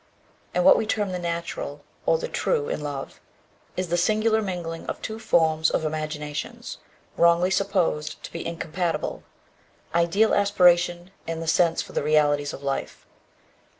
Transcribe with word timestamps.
And 0.55 0.65
what 0.65 0.77
we 0.77 0.87
term 0.87 1.11
the 1.11 1.19
natural, 1.19 1.83
or 2.07 2.17
the 2.17 2.27
true 2.27 2.69
in 2.69 2.81
love, 2.81 3.21
is 3.77 3.89
the 3.89 3.97
singular 3.97 4.41
mingling 4.41 4.87
of 4.87 4.99
two 4.99 5.19
forms 5.19 5.69
of 5.69 5.85
imaginations, 5.85 6.79
wrongly 7.17 7.51
supposed 7.51 8.23
to 8.23 8.31
be 8.31 8.43
incompatible: 8.43 9.21
ideal 9.93 10.33
aspiration 10.33 11.11
and 11.27 11.39
the 11.39 11.45
sense 11.45 11.83
for 11.83 11.93
the 11.93 12.01
realities 12.01 12.51
of 12.51 12.63
life. 12.63 13.05